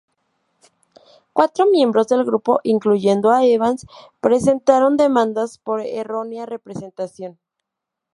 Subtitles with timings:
[1.31, 3.85] Cuatro miembros del grupo, incluyendo a Evans,
[4.19, 7.37] presentaron demandas por errónea representación.